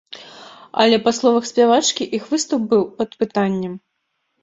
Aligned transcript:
Але, 0.83 0.95
па 1.09 1.13
словах 1.17 1.45
спявачкі, 1.51 2.03
іх 2.21 2.35
выступ 2.35 2.61
быў 2.75 2.83
пад 2.99 3.09
пытаннем. 3.25 3.73